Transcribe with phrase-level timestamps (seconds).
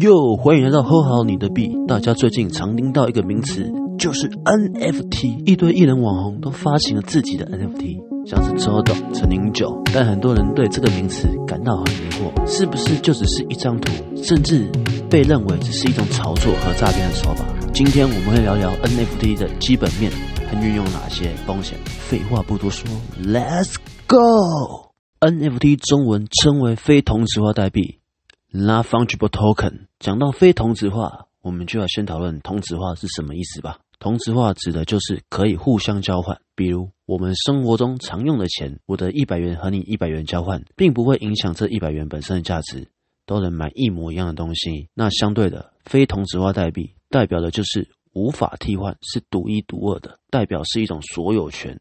[0.00, 1.70] 哟，欢迎来到喝好你的币。
[1.88, 5.46] 大家最近常听到一个名词，就是 NFT。
[5.46, 9.80] 一堆艺人网红都发行了自己的 NFT，像是周董、陈零九。
[9.94, 13.90] 但很多人对这个名词感到很疑惑，是不是就只是一张图，
[14.22, 14.70] 甚至
[15.08, 17.46] 被认为只是一种炒作和诈骗的手法？
[17.72, 20.12] 今天我们会聊聊 NFT 的基本面
[20.50, 21.78] 和运用哪些风险。
[21.86, 22.86] 废话不多说
[23.24, 23.76] ，Let's
[24.06, 24.90] go。
[25.20, 28.00] NFT 中文称为非同质化代币。
[28.52, 29.85] Non-fungible token。
[29.98, 33.78] 讲到非同质化，我们就要先讨论同质化是什么意思吧。
[33.98, 42.88] 同质化指的就是可以互相交换，比如我们生活中常用的钱，我的一百元和你一百元交换，并不会影响这一百元本身的价值，
[43.24, 44.90] 都能买一模一样的东西。
[44.92, 51.80] 那相对的，非同质化代币代表的就是无法替换，是独一无二的，代表是一种所有权，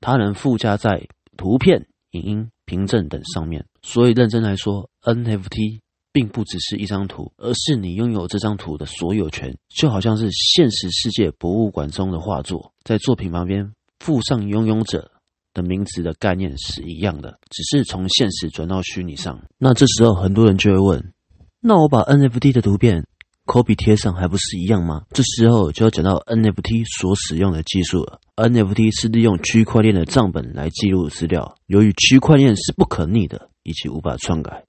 [0.00, 3.66] 它能附加在图片、影音、凭证等上面。
[3.82, 5.80] 所以认真来说，NFT。
[6.18, 15.12] 并不只是一张图，而是你拥有这张图的所有权，就好像是现实世界博物馆中的画作，在作品旁边附上拥有者
[15.54, 19.40] 的名字的概念是一样的，只是从现实转到虚拟上。
[19.58, 21.12] 那这时候很多人就会问：
[21.60, 23.06] 那我把 NFT 的图片
[23.44, 25.04] copy 贴上，还不是一样吗？
[25.10, 28.18] 这时候就要讲到 NFT 所使用的技术了。
[28.34, 34.64] NFT 是利用区块链的账本来记录资料，由于区块链是不可逆的，以及无法篡改。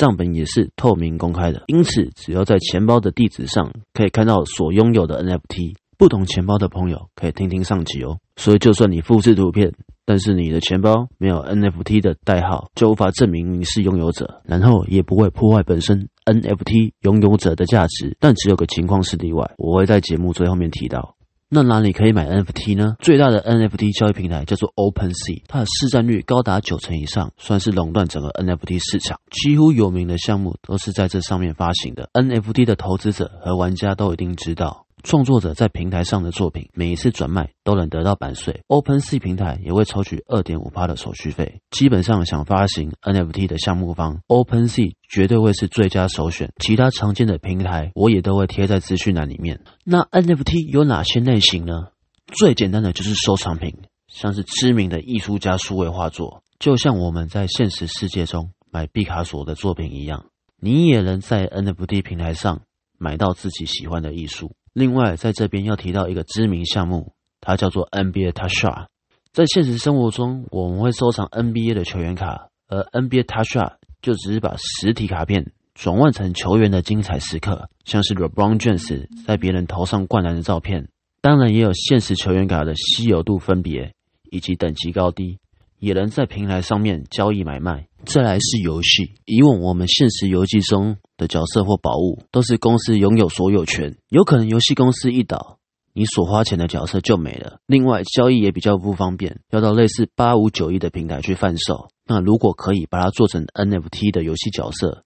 [0.00, 8.16] 账本也是透明公开的，因此只要在钱包的地址上可以看到所拥有的 NFT，不同钱包的朋友可以听听上集哦。
[8.36, 9.74] 所以就算你复制图片，
[10.06, 18.16] 但是你的钱包没有 NFT 的代号，就无法证明你是拥有者，然后也不会破坏本身 NFT 拥有者的价值。
[18.18, 21.14] 但只有个情况是例外，我会在节目最后面提到。
[21.52, 22.94] 那哪里可以买 NFT 呢？
[23.00, 29.18] 最大的 NFT 交易平台叫做 OpenSea，它的市占率高达九成以上，算是垄断整个 NFT 市场。
[29.32, 32.08] 几乎有名的项目都是在这上面发行的。
[32.12, 34.86] NFT 的投资者和玩家都一定知道。
[35.02, 38.62] 创作者在平台上的作品，每一次转卖都能得到版税。
[38.68, 41.60] OpenSea 平台也会抽取二点五的手续费。
[41.70, 46.52] 基本上，想发行 NFT 的项目方，OpenSea 绝对会是最佳首选。
[46.58, 49.60] 其他常见的平台，我也都会贴在资讯栏里面。
[49.84, 51.88] 那 NFT 有哪些类型呢？
[52.26, 53.76] 最简单的就是收藏品，
[54.06, 60.26] 像是知名的艺术家数位画作，就像我们在现实世界中买毕卡索的作品一样，
[60.60, 62.62] 你也能在 NFT 平台上
[62.98, 64.52] 买到自己喜欢的艺术。
[64.72, 68.86] 另外，在这边要提到一个知名项目，它叫做 NBA Tasha。
[69.32, 80.88] 在现实生活中，我们会收藏 NBA 的球员卡，而 NBA Tasha 就只是把实体卡片转换成球员的精彩时刻，像是 LeBron James 在别人头上灌篮的照片。
[81.20, 83.92] 当然，也有现实球员卡的稀有度分别
[84.30, 85.38] 以及等级高低，
[85.78, 87.88] 也能在平台上面交易买卖。
[88.04, 95.58] 再来是游戏，以往我们现实游戏中的角色或宝物都是公司拥有所有权，有可能游戏公司一倒，
[95.92, 97.58] 你所花钱的角色就没了。
[97.66, 101.88] 另外，交易也比较不方便，要到类似八五九一的平台去贩售。
[102.06, 105.02] 那如果可以把它做成 NFT 的游戏角色，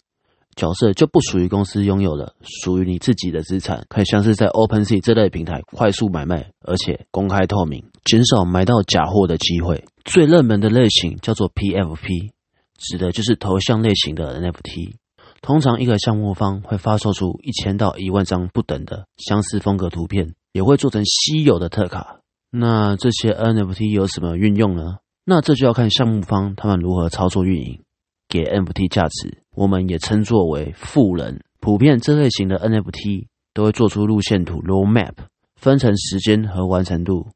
[0.55, 9.85] 角色就不属于公司拥有了，属于你自己的资产，可以像是在 OpenSea 这类平台快速买卖，而且公开透明，减少买到假货的机会。
[10.05, 12.31] 最热门的类型叫做 PFP。
[12.77, 14.97] 指的就是头像类型的 NFT，
[15.45, 22.21] 通常一个项目方会发售出一千到一万张不等的相似风格图片，也会做成稀有的特卡。
[22.51, 25.01] 那这些 NFT 有什么运用呢？
[25.27, 27.83] 那这就要看项目方他们如何操作运营，
[28.27, 31.43] 给 NFT 价值，我们也称作为富人。
[31.61, 35.13] 普遍这类型的 NFT 都会做出路线图 （roadmap），
[35.57, 37.27] 分成时间和完成度。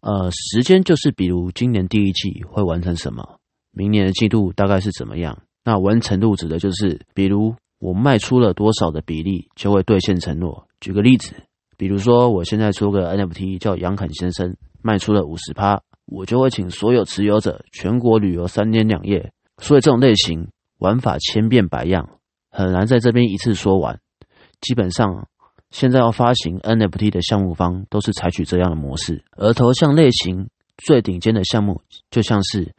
[0.00, 3.38] 呃，时间就是比如今年第一季会完成什么。
[3.72, 5.42] 明年的季度大概是怎么样？
[5.66, 10.68] 那完成度指的就是，比如我卖出了多少的比例就会兑现承诺。
[10.80, 11.34] 举个例子，
[11.76, 19.32] 比如说我现在出个 NFT 叫杨肯先生，卖出了五十趴，我就会请所有持有者全国旅游三天两夜。
[19.58, 20.46] 所以这种类型
[20.78, 22.10] 玩法千变百样，
[22.52, 23.98] 很难在这边一次说完。
[24.60, 25.26] 基本上
[25.72, 32.72] 现在要发行 NFT 的项目方都是采取这样的模式，而头像类型最顶尖的项目就像是。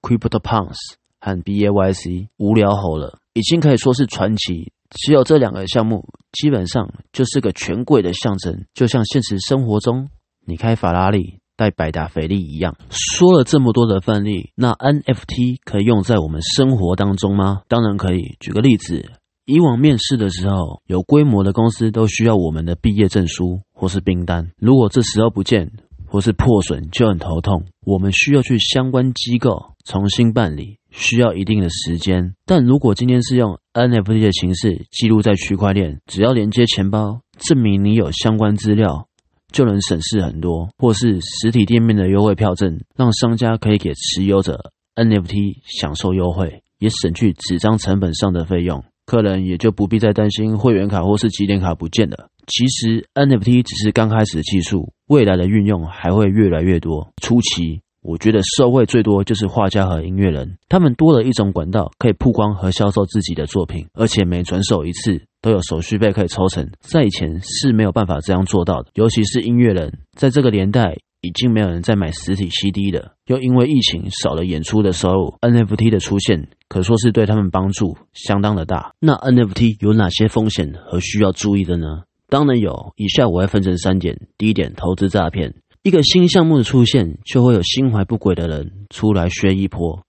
[0.00, 0.76] CryptoPunks
[1.20, 4.72] 和 BAYC 无聊吼了，已经可以说是传奇。
[4.90, 10.08] 只有这两个项目，基本上就是个权贵的象征，就像现实生活中
[10.46, 12.74] 你开法拉利带百达翡丽一样。
[12.88, 17.62] 说了这么多的范例，那 NFT 可以用在我们生活当中吗？
[17.68, 18.36] 当然可以。
[18.40, 19.10] 举个例子，
[19.44, 25.70] 以往面试的时候，有规模的公司都需要我们的毕业证书或是订单，如果这时候不见，
[26.06, 32.34] 或是破损就很头痛，我们需要去相关机构重新办理，需要一定的时间。
[32.44, 39.06] 但如果今天是用 NFT 的形式记录在区块链，只要连接钱包，证明你有相关资料，
[39.52, 40.68] 就能省事很多。
[40.76, 48.84] 或是实体店面的优惠票证，让商家可以给持有者 NFT 享受优惠，也省去纸张成本上的费用。
[49.06, 52.28] 客人也就不必再担心会员卡或是积点卡不见了。
[52.46, 57.10] 其实 NFT 只是刚开始的技术，未来的运用还会越来越多。
[57.22, 68.90] 初期，我觉得受惠最多就是画家和音乐人，他们多了一种管道可以曝光和销售自己的作品，而且每转手一次都有手续费可以抽成，在以前是没有办法这样做到的。
[68.94, 78.92] 尤其是音乐人，在这个年代已经没有人在买实体 CD 了，又因为疫情少了演出的收入，NFT 的出现可说是对他们帮助相当的大。
[79.00, 82.04] 那 NFT 有哪些风险和需要注意的呢？
[82.28, 84.28] 当然有，以下我会分成三点。
[84.36, 85.54] 第一点，投资诈骗。
[85.88, 90.04] 一个新项目的出现，就会有心怀不轨的人出来削一波。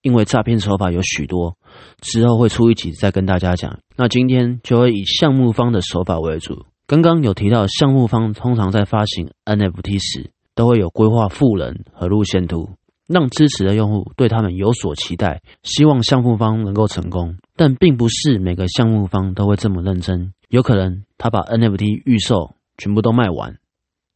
[0.00, 1.58] 因为诈骗手法有许多，
[2.00, 3.80] 之后会出一集再跟大家讲。
[3.96, 6.64] 那今天就会以项目方的手法为主。
[6.86, 12.70] 刚刚有提到，项目方通常在发行 NFT 时，都会有规划富人和路线图，
[13.06, 17.36] 让支持的用户对他们有所期待，希望项目方能够成功。
[17.56, 20.32] 但并不是每个项目方都会这么认真。
[20.48, 23.58] 有可能他把 NFT 预售全部都卖完，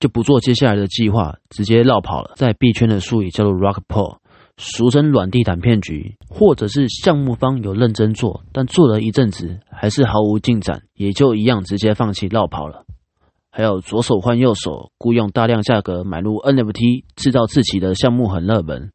[0.01, 2.33] 就不做接下来的计划，直接绕跑了。
[2.37, 4.19] 在币圈的术语叫做 rock p o l l
[4.57, 12.85] 俗称软地毯骗局，或者是项目方有认真做，但做了一阵子还是毫无进展，也就一样直接放弃绕跑了。
[13.51, 18.91] 还有左手换右手，雇佣大量价格买入 NFT，制造自己的项目很热门，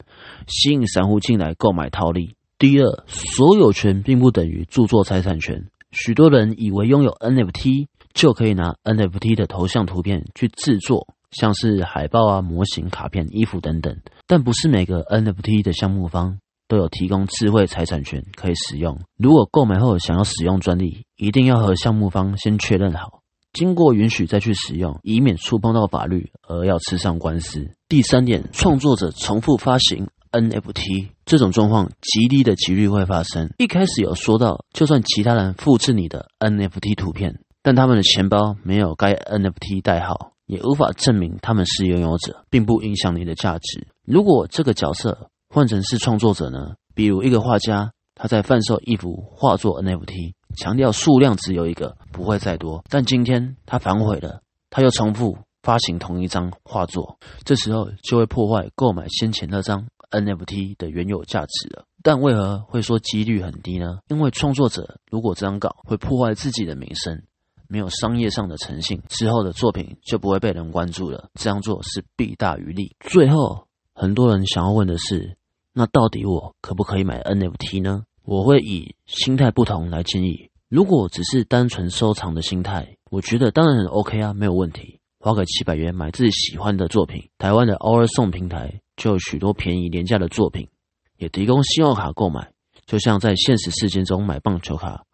[0.48, 2.36] 吸引散户进来购买套利。
[2.58, 5.68] 第二，所有权并不等于著作财产权。
[5.92, 7.88] 许多人以为拥有 NFT
[8.20, 13.98] 就可以拿 NFT 的头像图片去制作，像是海报啊、模型、卡片、衣服等等。
[14.28, 16.38] 但不是每个 NFT 的项目方
[16.68, 19.00] 都有提供智慧财产权可以使用。
[19.16, 23.22] 如果购买后想要使用专利，一定要和项目方先确认好，
[23.54, 27.72] 经过允许再去使用，以免触碰到法律而要吃上官司。
[27.88, 30.10] 第三点，创作者重复发行。
[30.34, 33.50] NFT 这种状况极低的几率会发生。
[33.58, 37.40] 一开始有说到，就算其他人复制你的 NFT 图片，
[37.70, 43.88] 但他们的钱包没有该 NFT 代号，也无法证明他们是拥有者，并不影响你的价值。
[44.08, 46.74] 如果这个角色换成是创作者呢？
[46.96, 52.84] 比如一个画家，他在贩售一幅画作 NFT，强调数量只有一个，不会再多。
[52.90, 59.86] 但今天他反悔了，他又重复发行同一张画作，这时候就会破坏购买先前那张。
[60.12, 64.00] NFT 的原有价值了，但为何会说几率很低呢？
[64.08, 67.22] 因为创作者如果这样搞，会破坏自己的名声，
[67.70, 71.30] 没有商业上的诚信，之后的作品就不会被人关注了。
[71.36, 72.96] 这样做是弊大于利。
[73.00, 75.38] 最后，很多人想要问的是，
[75.72, 78.04] 那到底我可不可以买 NFT 呢？
[78.24, 80.50] 我会以心态不同来建议。
[80.68, 85.00] 如果只是单纯收藏的心态，我觉得当然很 OK 啊，没有问题。
[85.20, 88.82] 花个七百元买自己喜欢的作品，台湾的 Our 送平台。
[88.96, 90.68] 就有许多便宜廉价的作品，
[91.16, 92.52] 也提供信用卡购买，
[92.86, 95.06] 就像在现实世界中买棒球卡，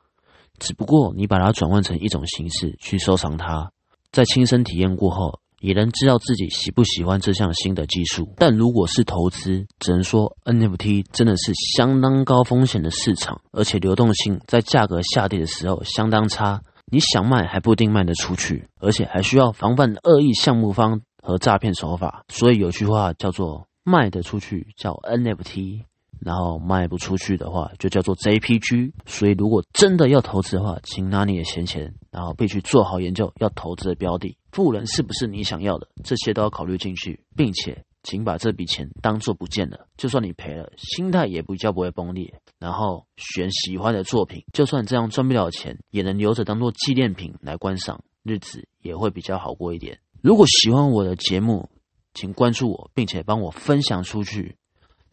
[0.59, 3.71] 只不过你把它转换成一种形式去收藏它，
[4.11, 8.33] 在亲身体验过后，也能知道自己喜不喜欢这项新的技术。
[8.37, 22.23] 但如果是投资，只能说 NFT 真的是相当高风险的市场，而且流动性在价格下跌的时候相当差，你想卖还不一定卖得出去，而且还需要防范恶意项目方和诈骗手法。
[22.27, 23.67] 所以有句话叫做。
[23.87, 25.83] 卖得出去叫 NFT，
[26.19, 28.91] 然后卖不出去的话就叫做 JPG。
[29.05, 42.33] 所以如果真的要投资的话，请拿你的闲钱，然后必须做好研究要投资的标的，富人是不是你想要的，这些都要考虑进去，并且请把这笔钱当做不见了，就算你赔了，心态也比较不会崩裂。
[42.59, 49.99] 然后选喜欢的作品，就算这样赚不了钱，也能留着当做纪念品来观赏，日子也会比较好过一点。
[50.21, 51.69] 如果喜欢我的节目，
[52.13, 54.55] 请关注我，并且帮我分享出去，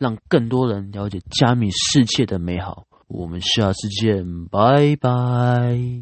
[0.03, 2.87] 让更多人了解加密世界的美好。
[3.07, 6.01] 我们下次见，拜拜。